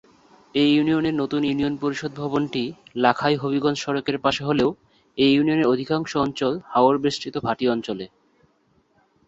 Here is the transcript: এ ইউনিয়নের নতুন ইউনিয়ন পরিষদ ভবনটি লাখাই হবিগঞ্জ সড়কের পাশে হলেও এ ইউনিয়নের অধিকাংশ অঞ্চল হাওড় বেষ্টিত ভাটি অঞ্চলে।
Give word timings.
এ 0.55 0.63
ইউনিয়নের 0.67 1.15
নতুন 1.15 1.41
ইউনিয়ন 1.43 1.75
পরিষদ 1.77 2.11
ভবনটি 2.15 2.63
লাখাই 2.95 3.35
হবিগঞ্জ 3.35 3.77
সড়কের 3.79 4.17
পাশে 4.19 4.41
হলেও 4.43 4.69
এ 5.17 5.27
ইউনিয়নের 5.31 5.71
অধিকাংশ 5.73 6.11
অঞ্চল 6.17 6.53
হাওড় 6.65 6.97
বেষ্টিত 6.99 7.35
ভাটি 7.37 7.65
অঞ্চলে। 7.69 8.05